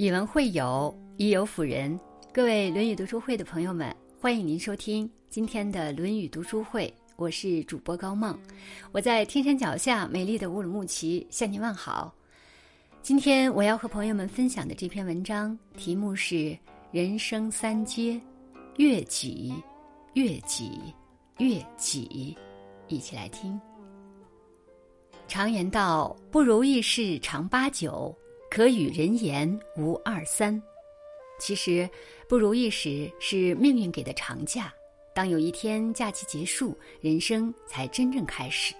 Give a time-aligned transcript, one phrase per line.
[0.00, 1.98] 以文会友，以友辅人。
[2.32, 6.94] 各位《论语》读书会的朋友们，欢迎您收听今天的《论语》读书会。
[7.16, 8.38] 我是主播高梦，
[8.92, 12.14] 我在天山脚下美丽的乌鲁木齐向您问好。
[13.02, 16.56] 今天我要和朋友们分享的这篇文章题目是
[16.92, 18.20] “人生三阶，
[18.76, 19.52] 悦己，
[20.14, 20.94] 悦己，
[21.38, 22.36] 悦己”。
[22.86, 23.60] 一起来听。
[25.26, 28.16] 常言道：“不如意事常八九。”
[28.50, 30.60] 可与人言无二三，
[31.38, 31.88] 其实
[32.28, 34.72] 不如意时是命运给的长假。
[35.14, 38.74] 当有一天假期结束，人生才真正开始。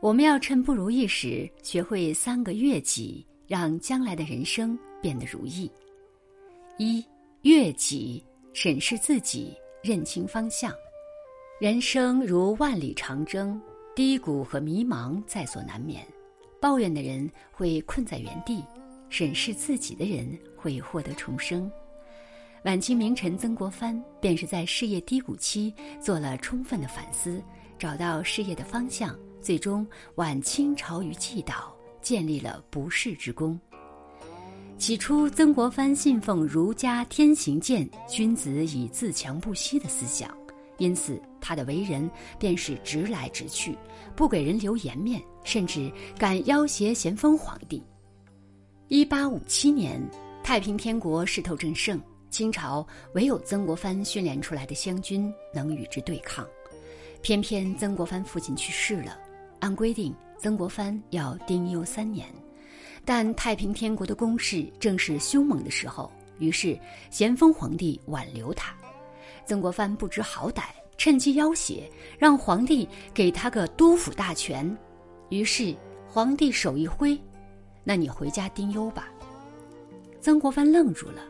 [0.00, 5.70] 我们要趁不如意时，学会三个悦己，让将来的人生变得如意。
[6.78, 7.04] 一
[7.42, 8.24] 悦己，
[8.54, 10.72] 审视自己，认清方向。
[11.60, 13.60] 人生如万里长征，
[13.94, 16.06] 低谷和迷茫在所难免。
[16.60, 18.62] 抱怨的人会困在原地，
[19.08, 21.70] 审视自己的人会获得重生。
[22.64, 27.42] 晚清名臣曾国藩便是在事业低谷期做了充分的反思，
[27.78, 33.58] 找到事业的方向，最终挽清朝于既倒，建立了不世之功。
[34.76, 40.30] 起初，曾国藩信奉儒家天行健，君子以自强不息的思想。
[40.80, 43.76] 因此，他的为人便是直来直去，
[44.16, 47.80] 不给人留颜面，甚至敢要挟咸丰皇帝。
[48.88, 50.02] 一八五七年，
[50.42, 56.44] 太平天国势头正盛，清朝唯有曾国藩训练出来的湘军能与之对抗。
[57.20, 59.18] 偏偏曾国藩父亲去世了，
[59.58, 62.26] 按规定曾国藩要丁忧三年，
[63.04, 66.76] 但太平天国的攻势正是凶猛的时候，于是
[67.10, 68.74] 咸丰皇帝挽留他。
[69.46, 70.62] 曾国藩不知好歹，
[70.96, 74.76] 趁机要挟，让皇帝给他个督抚大权。
[75.28, 75.74] 于是
[76.06, 77.18] 皇帝手一挥
[77.82, 79.08] ：“那你回家丁忧吧。”
[80.20, 81.22] 曾国藩愣住了，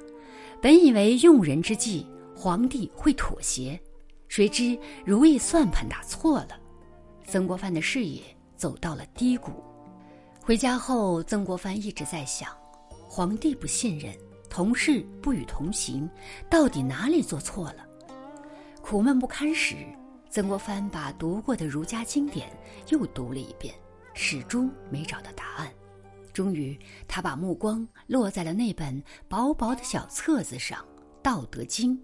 [0.61, 3.79] 本以为用人之际皇帝会妥协，
[4.29, 6.59] 谁知如意算盘打错了，
[7.25, 8.23] 曾国藩的事业
[8.57, 9.53] 走到了低谷。
[10.43, 12.51] 回家后，曾国藩一直在想：
[13.09, 14.13] 皇帝不信任，
[14.49, 16.11] 同事不与同行，
[16.49, 17.87] 到底哪里做错了？
[18.91, 19.77] 苦闷不堪时，
[20.31, 22.51] 曾国藩把读过的儒家经典
[22.89, 23.73] 又读了一遍，
[24.15, 25.73] 始终没找到答案。
[26.33, 30.81] 终于，他把目光落在了那本薄薄的小册子上
[31.23, 31.97] 《道德经》。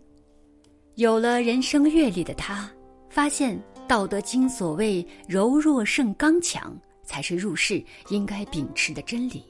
[0.95, 2.71] 有了人生阅历的他，
[3.11, 3.59] 发现
[3.89, 6.73] 《道德经》所谓“柔弱胜刚强”
[7.03, 9.43] 才是入世应该秉持的真理。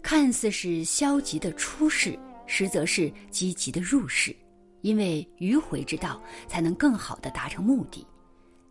[0.00, 2.16] 看似是消极的出世，
[2.46, 4.32] 实则是积极的入世。
[4.84, 8.06] 因为迂回之道才能更好的达成目的。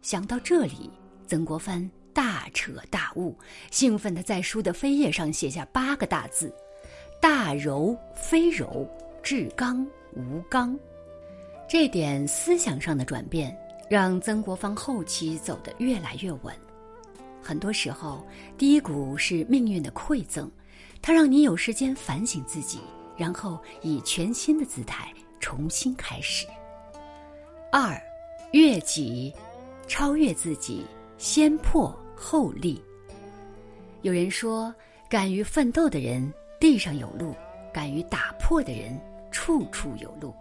[0.03, 0.91] 想到这里，
[1.25, 3.35] 曾国藩大彻大悟，
[3.71, 6.53] 兴奋地在书的扉页上写下八个大字
[7.19, 8.87] ：“大柔非柔，
[9.23, 9.83] 至刚
[10.15, 10.77] 无刚。”
[11.67, 13.57] 这点思想上的转变，
[13.89, 16.53] 让曾国藩后期走得越来越稳。
[17.41, 18.23] 很多时候，
[18.55, 20.47] 低谷是命运的馈赠，
[21.01, 22.81] 它让你有时间反省自己，
[23.17, 25.11] 然后以全新的姿态。
[25.43, 26.47] 重新开始。
[27.69, 28.01] 二，
[28.53, 29.33] 悦己，
[29.89, 30.85] 超越自己，
[31.17, 32.81] 先破后立。
[34.03, 34.73] 有人说，
[35.09, 37.35] 敢于奋斗的人地上有路，
[37.73, 38.97] 敢于打破的人
[39.31, 40.33] 处处有路。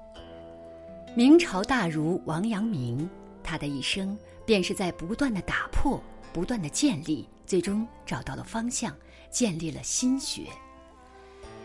[1.16, 3.10] 明朝大儒王阳明，
[3.42, 6.00] 他的一生便是在不断的打破、
[6.32, 8.96] 不断的建立，最终找到了方向，
[9.30, 10.44] 建立了心学。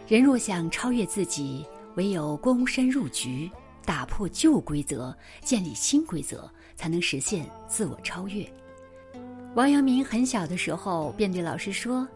[0.07, 1.63] 人若想超越自己。
[1.97, 3.49] 唯有躬身入局，
[3.83, 8.47] 打破旧规则，建立新规则，才能实现自我超越。
[9.55, 12.07] 王阳明很小的时候便对老师说：“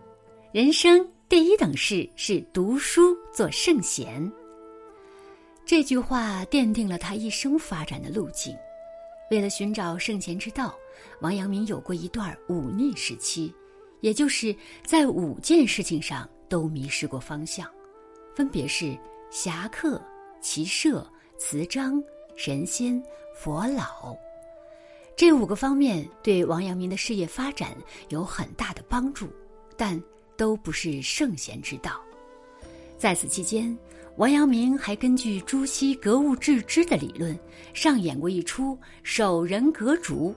[0.54, 4.32] 人生第一等事是读书做圣贤。”
[5.66, 8.56] 这句话奠定了他一生发展的路径。
[9.32, 10.76] 为了寻找圣贤之道，
[11.22, 13.52] 王阳明有过一段忤逆时期，
[14.02, 14.56] 也就是
[14.86, 17.68] 在五件事情上都迷失过方向，
[18.36, 18.96] 分别是。
[19.32, 20.00] 侠客、
[20.42, 22.04] 骑射、词章、
[22.36, 23.02] 神仙、
[23.34, 24.14] 佛老，
[25.16, 27.74] 这五个方面对王阳明的事业发展
[28.10, 29.30] 有很大的帮助，
[29.78, 29.98] 但
[30.36, 32.02] 都不是圣贤之道。
[32.98, 33.76] 在此期间，
[34.18, 37.40] 王阳明还根据朱熹格物致知的理论，
[37.74, 40.36] 上演过一出守人格竹。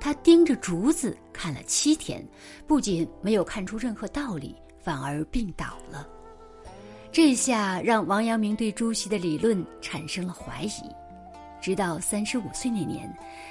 [0.00, 2.26] 他盯着竹子看了七天，
[2.66, 6.08] 不仅没有看出任何道理，反而病倒了。
[7.14, 10.90] 这下让王阳明对朱熹的理论产生了怀疑，
[11.62, 13.08] 直到三十五岁那年，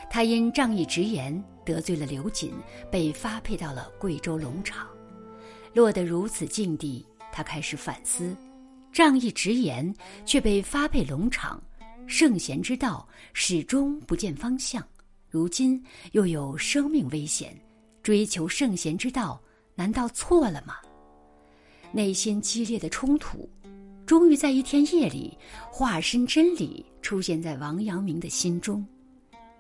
[0.10, 2.51] 他因仗义直言得罪了刘瑾，
[2.92, 4.86] 被发配到了贵州龙场。
[5.74, 8.36] 落得如此境地，他开始反思：
[8.92, 9.95] 仗义直言，
[10.25, 11.63] 却被发配龙场。
[12.06, 14.86] 圣贤之道始终不见方向，
[15.30, 15.81] 如今
[16.12, 17.57] 又有生命危险，
[18.01, 19.42] 追求圣贤之道
[19.74, 20.75] 难道错了吗？
[21.94, 23.48] 内心激烈的冲突，
[24.06, 25.38] 终于在一天夜里，
[25.72, 28.84] 化身真理出现在王阳明的心中，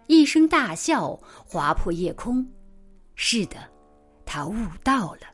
[0.07, 1.15] 一声大笑
[1.45, 2.45] 划破夜空。
[3.13, 3.57] 是的，
[4.25, 5.27] 他悟道了。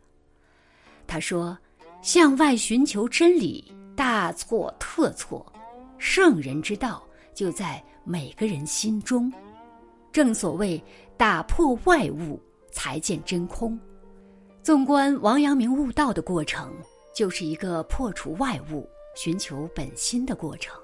[1.08, 1.58] 他说
[2.04, 5.46] ：“向外寻求真理，大错特错。”
[5.98, 7.02] 圣人之道
[7.34, 9.32] 就在每个人心中，
[10.12, 10.82] 正所谓
[11.18, 12.40] 打破外物，
[12.72, 13.80] 才见真空。
[14.62, 16.72] 纵观王阳明悟道的过程，
[17.14, 20.80] 就是一个破除外物、寻求本心的过程。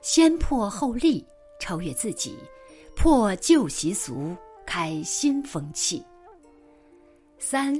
[0.00, 1.24] 先破后立，
[1.58, 2.36] 超越自己，
[2.96, 4.36] 破旧习俗，
[4.66, 6.04] 开新风气。
[7.38, 7.74] 三，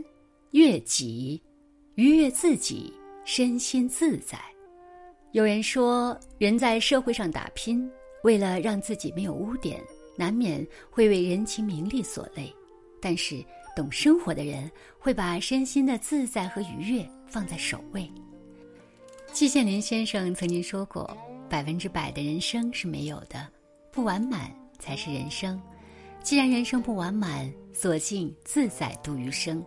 [0.53, 1.43] 悦己，
[1.97, 2.93] 愉悦自己，
[3.25, 4.39] 身心自在。
[5.33, 7.91] 有人说，人在社会上打拼，
[8.23, 9.83] 为了让自己没有污点，
[10.17, 12.55] 难免会为人情名利所累。
[13.01, 13.45] 但是，
[13.75, 18.11] 懂生活的人会把身心的自在和愉悦放在首位。
[19.33, 21.17] 季羡林先生曾经说过
[21.51, 23.49] ：“百分之百的人生是没有的，
[23.91, 25.61] 不完满才是人生。
[26.23, 29.65] 既然人生不完满，索性自在度余生。”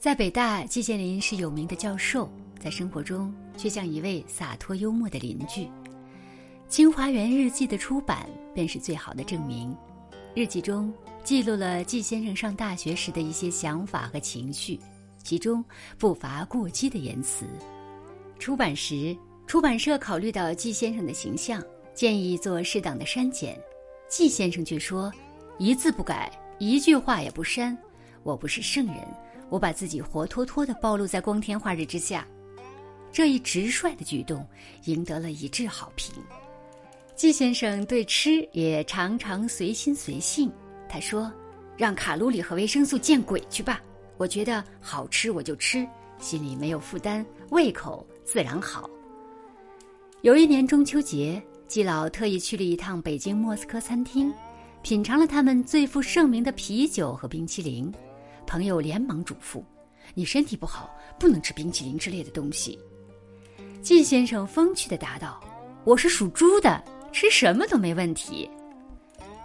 [0.00, 2.30] 在北大，季羡林是有名的教授。
[2.58, 5.64] 在生活中，却像一位洒脱幽默的邻居。
[6.66, 9.76] 《清华园日记》的出版便是最好的证明。
[10.34, 10.92] 日记中
[11.22, 14.80] 记录了季先生上大学时的一些想法和情绪，
[15.22, 15.64] 其中
[15.96, 17.46] 不乏过激的言辞。
[18.40, 19.16] 出版时，
[19.46, 21.62] 出版社考虑到季先生的形象，
[21.94, 23.56] 建议做适当的删减。
[24.08, 25.12] 季先生却说
[25.56, 26.28] ：“一字不改，
[26.58, 27.76] 一句话也不删。
[28.24, 28.96] 我不是圣人，
[29.50, 32.26] 我把自己活脱脱地暴露在光天化日之下。”
[33.12, 34.44] 这一直率的举动
[34.86, 36.12] 赢得了一致好评。
[37.16, 40.50] 季先生对吃也常常随心随性。
[40.88, 41.32] 他说
[41.76, 43.80] ：“让卡路里和维生素见鬼去吧！
[44.16, 45.86] 我觉得好吃我就吃，
[46.18, 48.90] 心里没有负担，胃口自然好。”
[50.22, 54.32] 有一年中秋节，季老特意去了一趟北京莫斯科餐厅，
[54.82, 57.92] 品尝了他们最负盛名的啤酒和冰淇淋。
[58.46, 59.62] 朋友连忙嘱咐
[60.14, 62.78] ：“你身体不好，不能吃冰淇淋之类的东西。”
[63.80, 65.40] 季先生风趣地答道
[65.84, 66.82] ：“我是属猪的，
[67.14, 68.50] 吃什么都没问题。”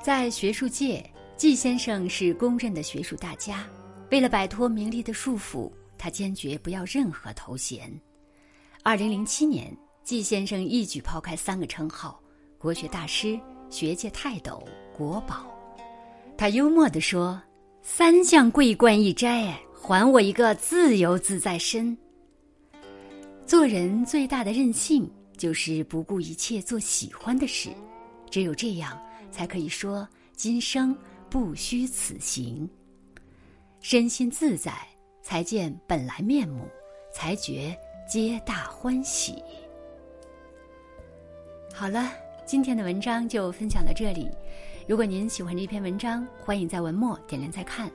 [0.01, 1.07] 在学术界，
[1.37, 3.63] 季先生是公认的学术大家。
[4.09, 7.87] 为了摆脱名利的束缚，他坚决不要任何头衔。
[8.81, 9.71] 二零零七年，
[10.03, 12.19] 季先生一举抛开三个称号：
[12.57, 13.39] 国学大师、
[13.69, 14.67] 学界泰斗、
[14.97, 15.45] 国宝。
[16.35, 17.39] 他幽默地说
[17.83, 21.95] ：“三项桂冠一摘，还我一个自由自在身。”
[23.45, 25.07] 做人最大的任性，
[25.39, 27.69] 就是不顾一切做喜欢的事，
[28.29, 29.01] 只有这样，
[29.31, 30.05] 才可以说
[30.35, 30.95] 今生
[31.29, 32.69] 不虚此行。
[33.79, 34.73] 身心自在，
[35.23, 36.67] 才见本来面目，
[37.13, 37.73] 才觉
[38.05, 39.41] 皆大欢喜。
[41.73, 42.11] 好了，
[42.45, 44.29] 今天的文章就分享到这里。
[44.89, 47.89] 如果您喜欢这篇文章，欢迎在文末点亮再看。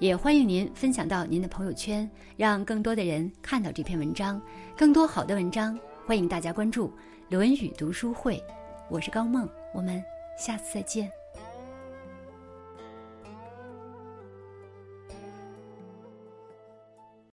[0.00, 4.40] 也欢迎您分享到您的朋友圈，让更多的人看到这篇文章。
[4.76, 5.78] 更多好的文章，
[6.10, 6.88] 欢迎大家关注
[7.28, 8.36] 《论语读书会》。
[8.88, 10.02] 我是高梦，我们
[10.36, 11.08] 下次再见。